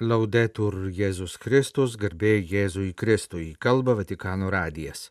[0.00, 5.08] Laudetur Jėzus Kristus, garbė Jėzui Kristui, kalba Vatikano radijas.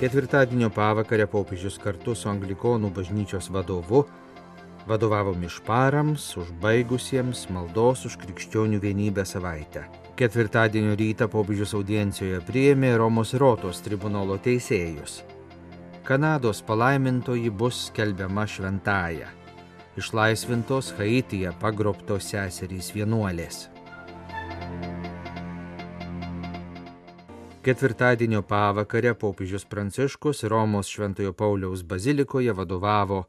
[0.00, 4.02] Ketvirtadienio pavakarę popiežius kartu su anglikonų bažnyčios vadovu
[4.90, 9.86] vadovavo mišparams, užbaigusiems maldos už krikščionių vienybę savaitę.
[10.18, 15.22] Ketvirtadienio rytą popiežius audiencijoje priėmė Romos Rotos tribunolo teisėjus.
[16.04, 19.26] Kanados palaimintoji bus skelbiama šventąją.
[19.96, 23.70] Išlaisvintos Haityje pagrobtos seserys vienuolės.
[27.64, 33.24] Ketvirtadienio pavakarę popiežius Pranciškus Romos Šventojo Pauliaus bazilikoje vadovavo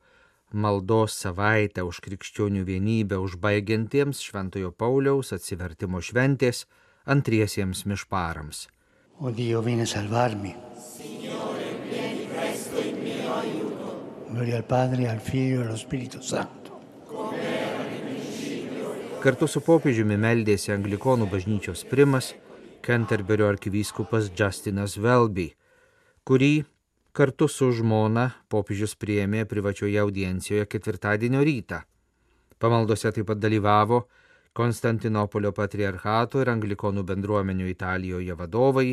[0.52, 6.66] maldos savaitę už krikščionių vienybę užbaigiantiems Šventojo Pauliaus atsivertimo šventės
[7.06, 8.68] antriesiems mišparams.
[9.24, 10.58] O Dio viene a salvarmi.
[14.36, 16.74] Gloria al Padre, al Figlio e allo Spirito Santo.
[19.24, 22.34] Kartu su popiežiumi meldėsi anglikonų bažnyčios primas
[22.84, 25.46] Kenterberio arkivyskupas Justinas Velby,
[26.28, 26.66] kurį
[27.16, 31.80] kartu su žmona popiežius priėmė privačioje audiencijoje ketvirtadienio rytą.
[32.60, 34.02] Pamaldose taip pat dalyvavo
[34.52, 38.90] Konstantinopolio patriarchato ir anglikonų bendruomenių Italijoje vadovai,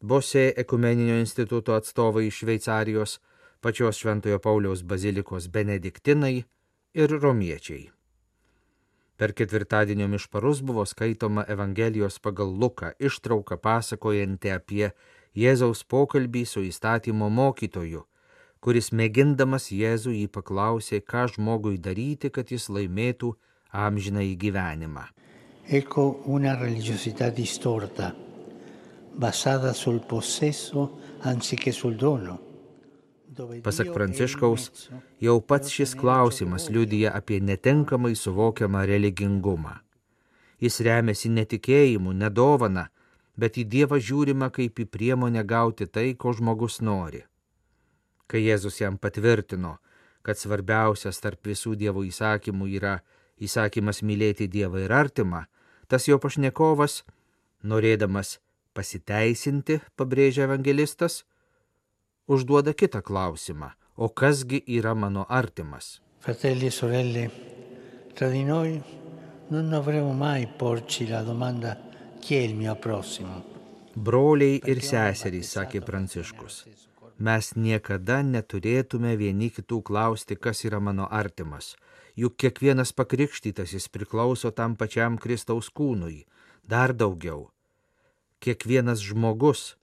[0.00, 3.20] Bose ekumeninio instituto atstovai iš Šveicarijos,
[3.66, 6.44] pačios Šventojo Pauliaus bazilikos benediktinai
[6.94, 7.88] ir romiečiai.
[9.18, 14.92] Per ketvirtadienio mišparus buvo skaitoma Evangelijos pagal Luką ištrauka pasakojanti apie
[15.34, 18.04] Jėzaus pokalbį su įstatymo mokytoju,
[18.62, 23.34] kuris mėgindamas Jėzų jį paklausė, ką žmogui daryti, kad jis laimėtų
[23.72, 25.08] amžiną į gyvenimą.
[25.66, 28.14] Ecco una religiosità distorta,
[29.18, 30.90] basata sul possesso
[31.22, 32.45] anziché sul dono.
[33.36, 34.88] Pasak Pranciškaus,
[35.20, 39.74] jau pats šis klausimas liudija apie netenkamai suvokiamą religingumą.
[40.62, 42.86] Jis remiasi netikėjimu, nedovana,
[43.36, 47.26] bet į Dievą žiūrima kaip į priemonę gauti tai, ko žmogus nori.
[48.26, 49.76] Kai Jėzus jam patvirtino,
[50.24, 52.96] kad svarbiausias tarp visų Dievo įsakymų yra
[53.36, 55.44] įsakymas mylėti Dievą ir artimą,
[55.86, 57.02] tas jo pašnekovas,
[57.62, 58.38] norėdamas
[58.72, 61.24] pasiteisinti, pabrėžia evangelistas,
[62.26, 66.00] užduoda kitą klausimą, o kasgi yra mano artimas?
[66.18, 67.30] Fratelli sorelle,
[68.14, 68.82] tra di noi
[69.48, 71.78] non dovremmo mai porci la domanda
[72.18, 73.44] chi è il mio prossimo.
[73.94, 76.64] Broliai ir seserys, sakė Pranciškus,
[77.16, 81.76] mes niekada neturėtume vieni kitų klausti, kas yra mano artimas,
[82.18, 86.26] juk kiekvienas pakrikštytasis priklauso tam pačiam Kristaus kūnui,
[86.66, 87.46] dar daugiau.
[88.42, 89.76] Kiekvienas žmogus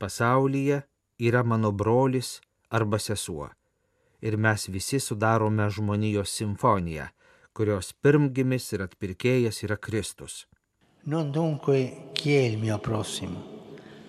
[0.00, 0.80] pasaulyje
[1.28, 2.40] yra mano brolis
[2.70, 3.48] arba sesuo.
[4.20, 7.06] Ir mes visi sudarome žmonijos simfoniją,
[7.54, 10.46] kurios pirmgimis ir atpirkėjas yra Kristus.
[11.04, 13.42] Non dunque chi è il mio prossimo,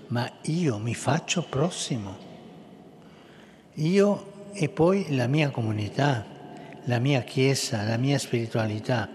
[0.10, 2.18] ma io mi faccio prossimo.
[3.74, 6.26] Io e poi la mia comunità,
[6.86, 9.10] la mia chiesa, la mia spiritualità.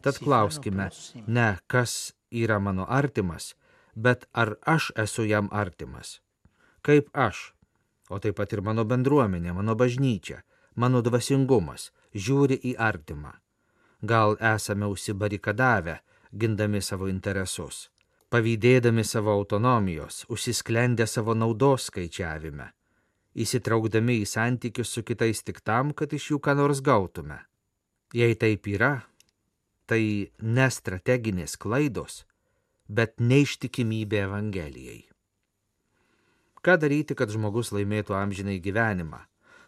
[0.00, 0.90] Tad klauskime,
[1.26, 3.54] ne kas yra mano artimas,
[3.94, 6.20] bet ar aš esu jam artimas.
[6.82, 7.52] Kaip aš,
[8.10, 10.40] o taip pat ir mano bendruomenė, mano bažnyčia,
[10.74, 13.36] mano dvasingumas žiūri į artimą.
[14.02, 16.00] Gal esame užsibarikadavę,
[16.32, 17.86] gindami savo interesus,
[18.32, 22.72] pavydėdami savo autonomijos, užsisklendę savo naudos skaičiavime,
[23.38, 27.38] įsitraukdami į santykius su kitais tik tam, kad iš jų ką nors gautume.
[28.12, 29.04] Jei taip yra,
[29.86, 32.24] tai ne strateginės klaidos,
[32.88, 35.11] bet neištikimybė Evangelijai.
[36.62, 39.24] Ką daryti, kad žmogus laimėtų amžinai gyvenimą?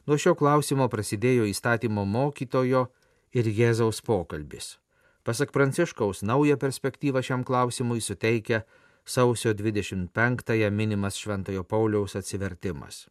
[0.07, 2.87] Nuo šio klausimo prasidėjo įstatymo mokytojo
[3.35, 4.77] ir Jėzaus pokalbis.
[5.25, 8.63] Pasak Pranciškaus, naują perspektyvą šiam klausimui suteikia
[9.05, 13.09] sausio 25-ąją minimas Šventojo Pauliaus atsivertimas.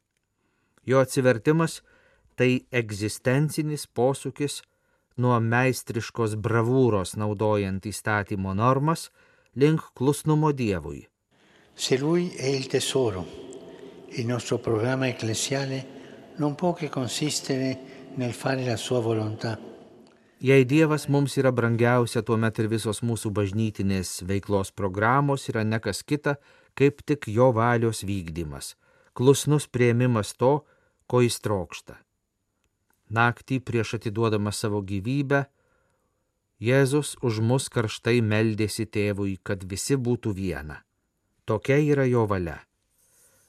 [0.85, 1.81] Jo atsivertimas
[2.36, 4.62] tai egzistencinis posūkis
[5.18, 9.09] nuo meistriškos bravūros naudojant įstatymo normas
[9.56, 11.07] link klusnumo Dievui.
[11.75, 13.25] Se lui è il tesoro,
[14.15, 16.01] il nostro programma ecclesiale
[16.36, 19.60] non può che consistere nel fare la sua volontà.
[20.38, 26.36] Jei Dievas mums yra brangiausia, tuomet ir visos mūsų bažnytinės veiklos programos yra nekas kita,
[26.75, 28.74] kaip tik jo valios vykdymas,
[29.15, 30.65] klusnus prieimimas to,
[31.07, 31.95] ko jis trokšta.
[33.13, 35.45] Naktį prieš atiduodamas savo gyvybę,
[36.63, 40.83] Jėzus už mus karštai meldėsi tėvui, kad visi būtų viena.
[41.44, 42.62] Tokia yra jo valia.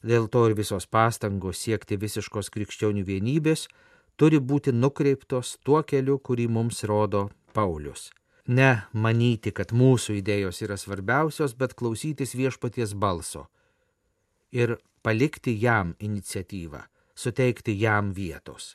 [0.04, 3.68] Dėl to ir visos pastangos siekti visiškos krikščionių vienybės
[4.20, 8.10] turi būti nukreiptos tuo keliu, kurį mums rodo Paulius.
[8.46, 13.46] Ne manyti, kad mūsų idėjos yra svarbiausios, bet klausytis viešpaties balso
[14.52, 16.84] ir palikti jam iniciatyvą,
[17.16, 18.74] suteikti jam vietos.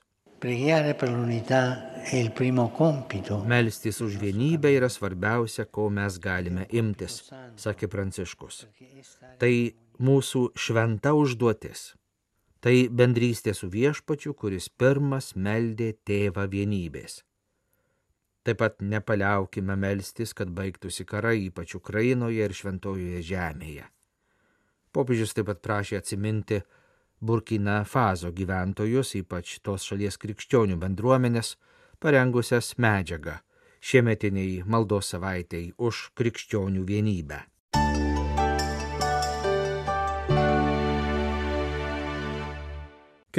[3.45, 7.21] Melstis už vienybę yra svarbiausia, ko mes galime imtis,
[7.59, 8.63] sakė Pranciškus.
[9.37, 9.53] Tai
[9.99, 11.93] mūsų šventa užduotis.
[12.59, 17.21] Tai bendrystė su viešpačiu, kuris pirmas meldė tėvą vienybės.
[18.43, 23.85] Taip pat nepaliaukime melstis, kad baigtųsi karai, ypač Ukrainoje ir Šventojoje žemėje.
[24.91, 26.61] Popiežius taip pat prašė atsiminti
[27.21, 31.53] Burkina Faso gyventojus, ypač tos šalies krikščionių bendruomenės,
[31.99, 33.37] parengusias medžiagą
[33.79, 37.39] šiemetiniai maldos savaitėjai už krikščionių vienybę.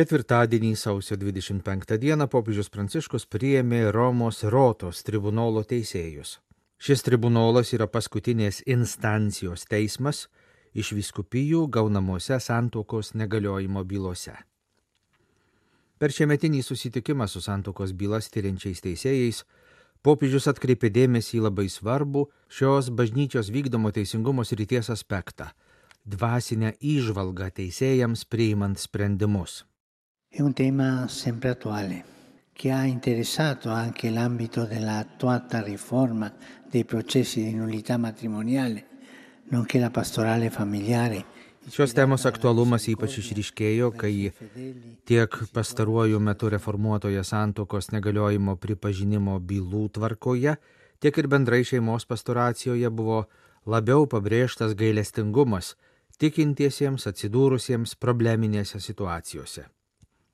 [0.01, 6.39] Ketvirtadienį sausio 25 dieną popiežius Pranciškus priėmė Romos Rotos tribunolo teisėjus.
[6.81, 10.23] Šis tribunolas yra paskutinės instancijos teismas,
[10.73, 14.39] iš viskupijų gaunamose santokos negaliojimo bylose.
[16.01, 19.45] Per šiemetinį susitikimą su santokos bylas tyriančiais teisėjais
[20.01, 25.53] popiežius atkreipė dėmesį į labai svarbų šios bažnyčios vykdomo teisingumo srities aspektą-
[26.15, 29.67] dvasinę įžvalgą teisėjams priimant sprendimus.
[30.33, 32.05] È un tema sempre attuale
[32.53, 36.33] che ha interessato anche l'ambito dell'attuata riforma
[36.71, 38.87] dei processi di nullità matrimoniale
[39.51, 41.25] nonché la pastorale familiare.
[41.67, 44.31] Šios temos aktualumas ypač išryškėjo, kai
[45.03, 50.55] tiek pastaruoju metu reformuotoje santokos negaliojimo pripažinimo bylų tvarkoje,
[51.03, 53.25] tiek ir bendrai šeimos pastoracijoje buvo
[53.67, 55.75] labiau pabrėžtas gailestingumas
[56.23, 59.67] tikintiesiems atsidūrusiems probleminėse situacijose.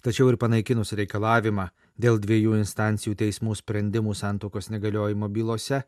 [0.06, 1.64] Tačiau ir panaikinus reikalavimą
[1.98, 5.80] dėl dviejų instancijų teismų sprendimų santokos negaliojimo bylose,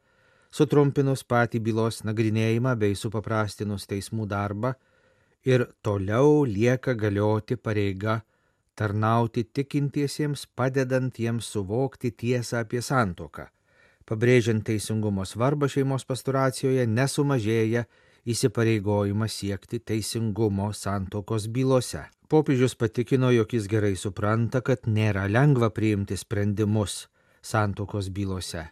[0.51, 4.73] sutrumpinus patį bylos nagrinėjimą bei supaprastinus teismų darbą
[5.47, 8.17] ir toliau lieka galioti pareiga
[8.75, 13.47] tarnauti tikintiesiems, padedant jiems suvokti tiesą apie santoką.
[14.03, 17.87] Pabrėžiant teisingumo svarbą šeimos pastoracijoje nesumažėja
[18.29, 22.07] įsipareigojimas siekti teisingumo santokos bylose.
[22.29, 27.07] Popiežius patikino, jog jis gerai supranta, kad nėra lengva priimti sprendimus
[27.43, 28.69] santokos bylose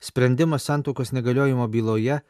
[0.00, 2.20] sprendimas santokos negaliojimo byloje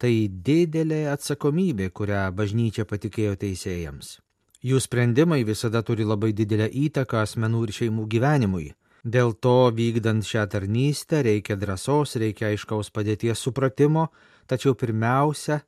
[0.00, 4.18] tai didelė atsakomybė, kurią bažnyčia patikėjo teisėjams.
[4.66, 8.66] Jų sprendimai visada turi labai didelę įtaką asmenų ir šeimų gyvenimui.
[9.06, 14.08] Dėl to vykdant šią tarnystę reikia drąsos, reikia aiškaus padėties supratimo,
[14.50, 15.60] tačiau pirmiausia,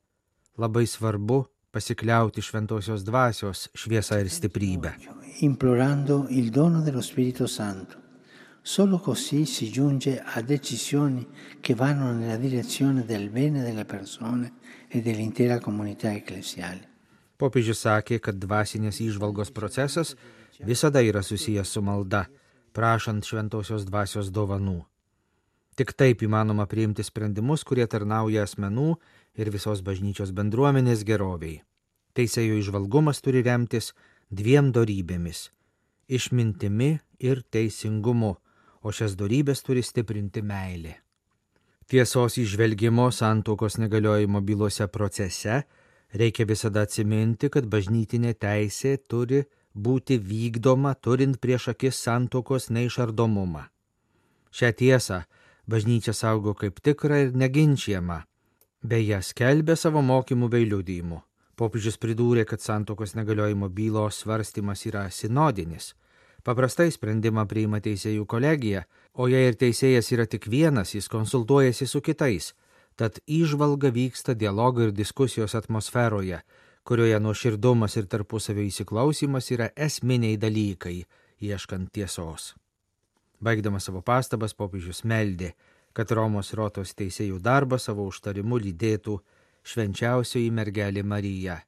[0.59, 4.93] labai svarbu pasikliauti šventosios dvasios šviesą ir stiprybę.
[5.41, 8.09] Implorando il dono dello Spirito Santo
[8.69, 11.27] Solo così si giunge a decisioni
[11.59, 14.57] che vanno nella direzione del bene delle persone
[14.89, 16.85] e dell'intera comunità ecclesiale.
[17.41, 20.13] Popiežius sakė, kad dvasinės įžvalgos procesas
[20.61, 22.27] visada yra susijęs su malda,
[22.77, 24.83] prašant šventosios dvasios dovanų.
[25.79, 28.97] Tik taip įmanoma priimti sprendimus, kurie tarnauja asmenų
[29.39, 31.61] ir visos bažnyčios bendruomenės geroviai.
[32.19, 33.93] Teisėjo išvalgumas turi remtis
[34.31, 35.51] dviem darybėmis-
[36.19, 38.35] išmintimi ir teisingumu
[38.83, 40.95] o šias darybės turi stiprinti meilė.
[41.89, 45.63] Tiesos išvelgimo santokos negaliojimo bylose procese
[46.13, 49.43] reikia visada atsiminti, kad bažnytinė teisė turi
[49.75, 53.65] būti vykdoma turint prieš akis santokos neišardomumą.
[54.53, 55.23] Šią tiesą
[55.69, 58.23] bažnyčia saugo kaip tikrą ir neginčiamą,
[58.83, 61.23] beje skelbė savo mokymų bei liudijimu.
[61.59, 65.93] Popiežius pridūrė, kad santokos negaliojimo bylos svarstymas yra sinodinis
[66.47, 68.85] Paprastai sprendimą priima teisėjų kolegija,
[69.19, 72.53] o jei ir teisėjas yra tik vienas, jis konsultuojasi su kitais,
[72.97, 76.41] tad įžvalga vyksta dialogo ir diskusijos atmosferoje,
[76.89, 81.03] kurioje nuoširdumas ir tarpusavio įsiklausimas yra esminiai dalykai,
[81.43, 82.55] ieškant tiesos.
[83.41, 85.55] Baigdamas savo pastabas, popiežius meldė,
[85.93, 89.19] kad Romos rotos teisėjų darbą savo užtarimu lydėtų
[89.63, 91.61] švenčiausioji mergelė Marija.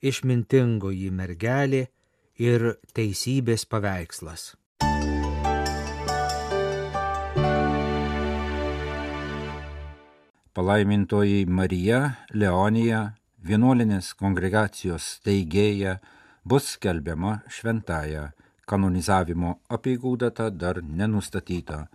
[0.00, 1.88] Išmintingoji mergelė,
[2.40, 2.62] ir
[2.96, 4.54] teisybės paveikslas.
[10.56, 12.00] Palaimintoji Marija
[12.34, 13.02] Leonija,
[13.46, 15.98] vienuolinės kongregacijos steigėja,
[16.44, 18.30] bus skelbiama šventąją.
[18.70, 21.88] Kanonizavimo apieigų data dar nenustatyta,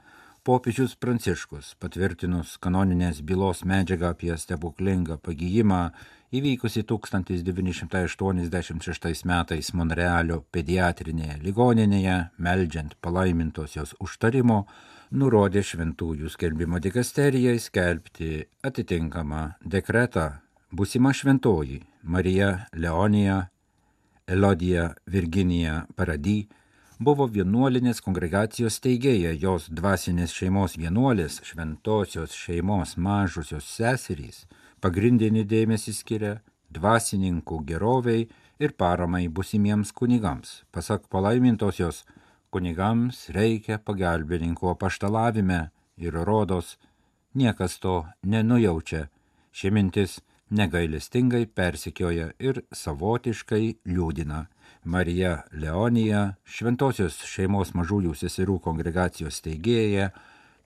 [0.44, 5.92] popiežius Pranciškus, patvirtinus kanoninės bylos medžiagą apie stebuklingą pagyjimą
[6.36, 14.66] įvykusi 1986 metais Monrealio pediatrinėje ligoninėje, meldžiant palaimintosios užtarimo,
[15.16, 20.32] nurodė šventųjų skelbimo dikasterijai skelbti atitinkamą dekretą.
[20.76, 23.48] Būsima šventoji Marija Leonija,
[24.28, 26.50] Elodija Virginija Parady
[27.00, 34.46] buvo vienuolinės kongregacijos teigėja, jos dvasinės šeimos vienuolės, šventosios šeimos mažusios seserys,
[34.80, 36.36] pagrindinį dėmesį skiria
[36.72, 38.28] dvasininkų geroviai
[38.60, 40.64] ir paramai busimiems kunigams.
[40.72, 42.06] Pasak palaimintosios,
[42.52, 46.78] kunigams reikia pagalbininkų apaštalavime ir rodos,
[47.36, 49.08] niekas to nenujaučia.
[49.56, 50.20] Ši mintis
[50.52, 54.46] negailestingai persikioja ir savotiškai liūdina.
[54.84, 60.12] Marija Leonija, šventosios šeimos mažųjų seserų kongregacijos steigėja,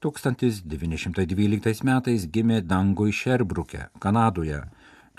[0.03, 4.63] 1912 metais gimė Dangui Šerbruke, Kanadoje.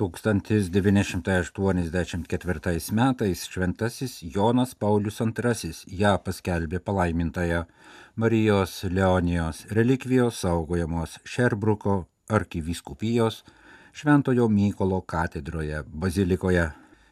[0.01, 7.65] 1984 metais šventasis Jonas Paulius II ją paskelbė palaimintąją
[8.17, 13.45] Marijos Leonijos relikvijos saugojamos Šerbruko arkivyskupijos
[13.93, 16.71] Šventojo Mykolo katedroje bazilikoje.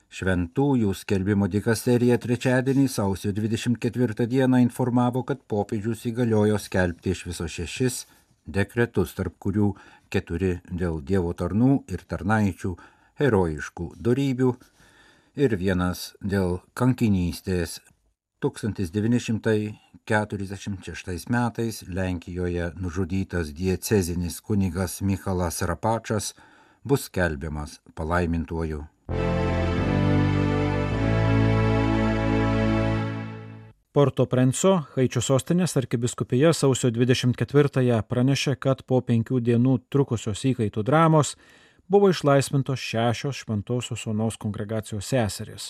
[0.08, 8.06] Šventųjų skelbimo dikasterija trečiadienį sausio 24 dieną informavo, kad popiežius įgaliojo skelbti iš viso šešis
[8.48, 9.76] dekretus, tarp kurių
[10.08, 12.76] keturi dėl Dievo tarnų ir tarnaičių
[13.20, 14.56] herojiškų darybių
[15.36, 17.80] ir vienas dėl kankinystės.
[18.38, 26.34] 1946 metais Lenkijoje nužudytas diecezinis kunigas Michalas Rapačas
[26.84, 28.84] bus skelbiamas palaimintuoju.
[33.98, 41.32] Porto Prenco, Haičio sostinės arkibiskupija sausio 24-ąją pranešė, kad po penkių dienų trukusios įkaitų dramos
[41.90, 45.66] buvo išlaisvintos šešios šventosios onos kongregacijos seserys.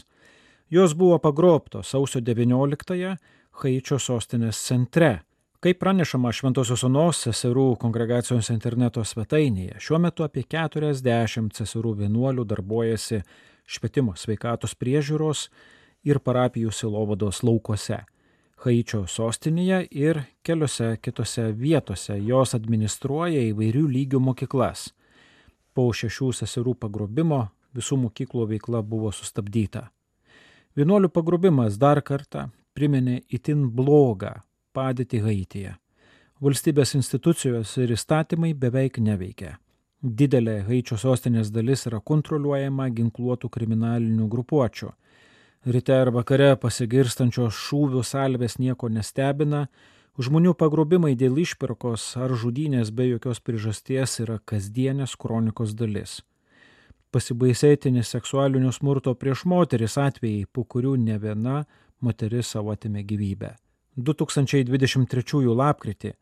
[0.68, 3.14] Jos buvo pagrobtos sausio 19-ąją
[3.62, 5.22] Haičio sostinės centre.
[5.64, 13.24] Kaip pranešama Šventosios Onos seserų kongregacijos interneto svetainėje, šiuo metu apie 40 seserų vienuolių darbuojasi
[13.64, 15.48] švietimo sveikatos priežiūros
[16.04, 18.02] ir parapijų silovados laukuose.
[18.58, 24.88] Haičio sostinėje ir keliose kitose vietose jos administruoja įvairių lygių mokyklas.
[25.74, 27.44] Po šešių seserų pagrobimo
[27.78, 29.84] visų mokyklų veikla buvo sustabdyta.
[30.74, 34.34] Vienuolių pagrobimas dar kartą priminė itin blogą
[34.74, 35.76] padėtį Haityje.
[36.42, 39.56] Valstybės institucijos ir įstatymai beveik neveikia.
[40.02, 44.92] Didelė Haičio sostinės dalis yra kontroliuojama ginkluotų kriminalinių grupuočių
[45.66, 49.66] ryte ar vakare pasigirstančios šūvių salvės nieko nestebina,
[50.18, 56.20] žmonių pagrobimai dėl išpirkos ar žudynės be jokios priežasties yra kasdienės kronikos dalis.
[57.10, 61.62] Pasibaisėtinis seksualinio smurto prieš moteris atvejai, po kurių ne viena
[62.04, 63.54] moteris savo atimė gyvybę.
[63.96, 66.14] 2023 lapkritį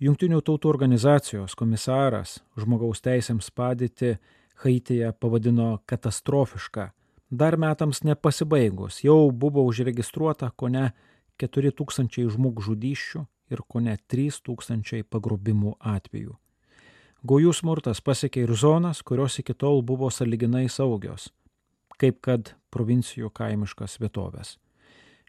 [0.00, 4.14] Junktinių tautų organizacijos komisaras žmogaus teisėms padėti
[4.62, 6.86] Haityje pavadino katastrofišką
[7.30, 10.90] Dar metams nepasibaigus jau buvo užregistruota ko ne
[11.38, 16.34] 4000 žmogžudyščių ir ko ne 3000 pagrobimų atvejų.
[17.20, 21.28] Gaujų smurtas pasiekė ir zonas, kurios iki tol buvo saliginai saugios,
[22.00, 24.56] kaip kad provincijų kaimiškas vietovės.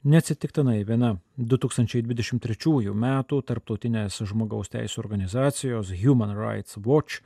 [0.02, 3.08] Neatsitiktinai viena 2023 m.
[3.30, 7.22] tarptautinės žmogaus teisų organizacijos Human Rights Watch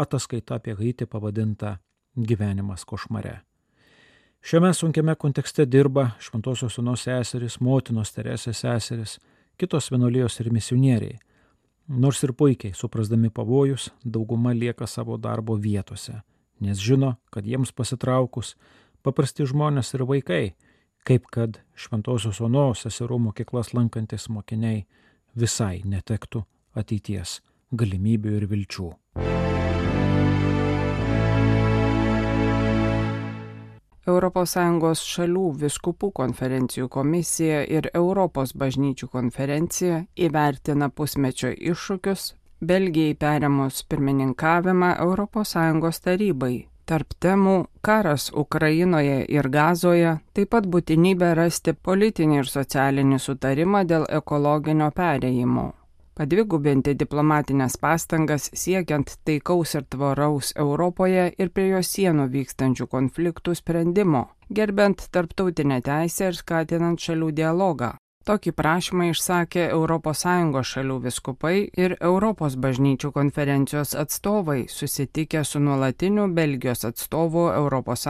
[0.00, 1.80] ataskaita apie Haitį pavadinta
[2.16, 3.42] Gyvenimas košmare.
[4.44, 9.14] Šiame sunkiame kontekste dirba Šventosios Sūnos seseris, motinos Teresės seseris,
[9.56, 11.14] kitos vienuolijos ir misionieriai.
[11.88, 16.18] Nors ir puikiai suprasdami pavojus, dauguma lieka savo darbo vietose,
[16.60, 18.52] nes žino, kad jiems pasitraukus
[19.00, 20.42] paprasti žmonės ir vaikai,
[21.08, 24.84] kaip kad Šventosios Onos seserų mokyklas lankantis mokiniai,
[25.32, 26.44] visai netektų
[26.76, 27.38] ateities
[27.72, 28.90] galimybių ir vilčių.
[34.04, 44.90] ES šalių viskupų konferencijų komisija ir Europos bažnyčių konferencija įvertina pusmečio iššūkius Belgijai perėmus pirmininkavimą
[45.00, 46.66] ES tarybai.
[46.84, 54.04] Tarp temų- karas Ukrainoje ir Gazoje, taip pat būtinybė rasti politinį ir socialinį sutarimą dėl
[54.20, 55.72] ekologinio perėjimo
[56.18, 64.28] padvigubinti diplomatinės pastangas siekiant taikaus ir tvaraus Europoje ir prie jos sienų vykstančių konfliktų sprendimo,
[64.50, 67.94] gerbent tarptautinę teisę ir skatinant šalių dialogą.
[68.24, 76.84] Tokį prašymą išsakė ES šalių viskupai ir Europos bažnyčių konferencijos atstovai, susitikę su nuolatiniu Belgijos
[76.88, 78.06] atstovu ES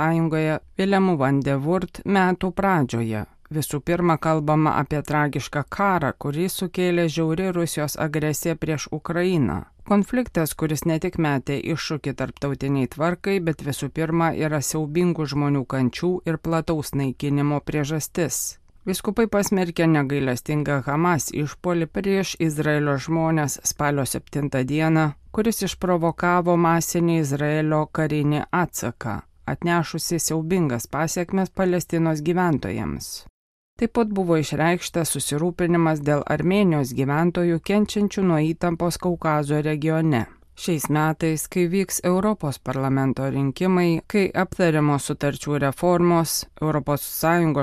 [0.78, 3.25] Vilemu van de Wurt metų pradžioje.
[3.54, 9.58] Visų pirma, kalbama apie tragišką karą, kurį sukėlė žiauri Rusijos agresija prieš Ukrainą.
[9.90, 16.11] Konfliktas, kuris ne tik metė iššūkį tarptautiniai tvarkai, bet visų pirma yra siaubingų žmonių kančių
[16.30, 18.38] ir plataus naikinimo priežastis.
[18.88, 25.04] Viskupai pasmerkė negailestingą Hamas išpolį prieš Izraelio žmonės spalio 7 dieną,
[25.37, 29.20] kuris išprovokavo masinį Izraelio karinį atsaką,
[29.54, 33.14] atnešusi siaubingas pasiekmes Palestinos gyventojams.
[33.75, 40.21] Taip pat buvo išreikštas susirūpinimas dėl Armenijos gyventojų kenčiančių nuo įtampos Kaukazo regione.
[40.54, 47.06] Šiais metais, kai vyks Europos parlamento rinkimai, kai aptariamos sutarčių reformos, ES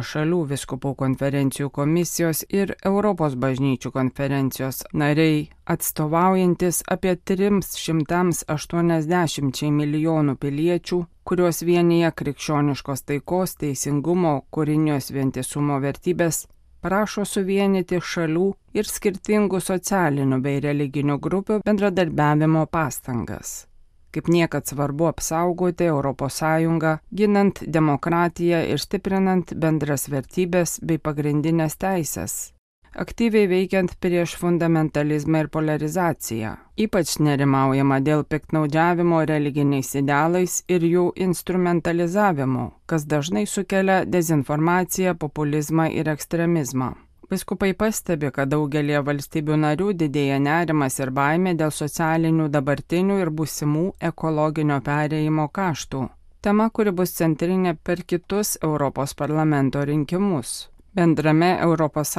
[0.10, 11.64] šalių viskupų konferencijų komisijos ir Europos bažnyčių konferencijos nariai, atstovaujantis apie 380 milijonų piliečių, kuriuos
[11.64, 16.44] vienyje krikščioniškos taikos, teisingumo, kūrinijos vientisumo vertybės,
[16.82, 18.46] prašo suvienyti šalių
[18.78, 23.66] ir skirtingų socialinių bei religinių grupių bendradarbiavimo pastangas.
[24.12, 26.40] Kaip niekad svarbu apsaugoti ES,
[27.16, 32.52] ginant demokratiją ir stiprinant bendras vertybės bei pagrindinės teisės,
[32.96, 36.56] aktyviai veikiant prieš fundamentalizmą ir polarizaciją.
[36.86, 46.10] Ypač nerimaujama dėl piktnaudžiavimo religiniais idealais ir jų instrumentalizavimo, kas dažnai sukelia dezinformaciją, populizmą ir
[46.10, 46.94] ekstremizmą.
[47.32, 53.86] Biskupai pastebi, kad daugelie valstybių narių didėja nerimas ir baimė dėl socialinių dabartinių ir būsimų
[54.10, 56.10] ekologinio perėjimo kaštų.
[56.42, 60.71] Tema, kuri bus centrinė per kitus Europos parlamento rinkimus.
[60.92, 62.10] Bendrame ES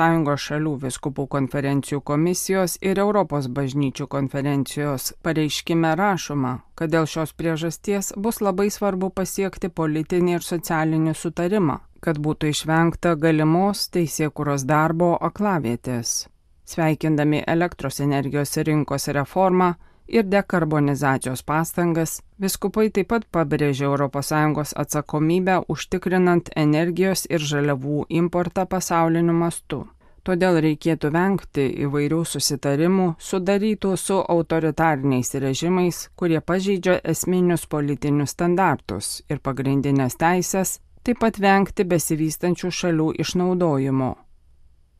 [0.40, 8.40] šalių viskupų konferencijų komisijos ir Europos bažnyčių konferencijos pareiškime rašoma, kad dėl šios priežasties bus
[8.40, 16.30] labai svarbu pasiekti politinį ir socialinį sutarimą, kad būtų išvengta galimos teisėkuros darbo aklavietės.
[16.64, 19.74] Sveikindami elektros energijos rinkos reformą,
[20.12, 29.32] ir dekarbonizacijos pastangas, viskupai taip pat pabrėžė ES atsakomybę užtikrinant energijos ir žaliavų importą pasauliniu
[29.32, 29.86] mastu.
[30.22, 39.42] Todėl reikėtų vengti įvairių susitarimų sudarytų su autoritariniais režimais, kurie pažeidžia esminius politinius standartus ir
[39.42, 44.12] pagrindinės teisės, taip pat vengti besivystančių šalių išnaudojimo,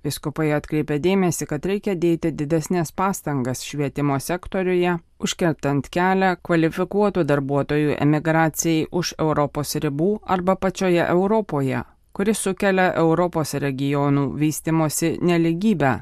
[0.03, 8.89] Viskupai atkreipė dėmesį, kad reikia dėti didesnės pastangas švietimo sektoriuje, užkertant kelią kvalifikuotų darbuotojų emigracijai
[8.91, 16.01] už Europos ribų arba pačioje Europoje, kuris sukelia Europos regionų vystimosi neligybę.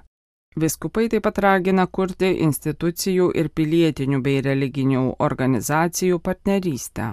[0.56, 7.12] Viskupai taip pat ragina kurti institucijų ir pilietinių bei religinių organizacijų partnerystę.